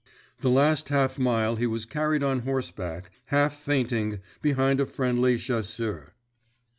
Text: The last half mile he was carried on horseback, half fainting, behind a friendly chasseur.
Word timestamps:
The 0.39 0.49
last 0.49 0.89
half 0.89 1.19
mile 1.19 1.57
he 1.57 1.67
was 1.67 1.85
carried 1.85 2.23
on 2.23 2.39
horseback, 2.39 3.11
half 3.25 3.55
fainting, 3.55 4.19
behind 4.41 4.81
a 4.81 4.87
friendly 4.87 5.37
chasseur. 5.37 6.15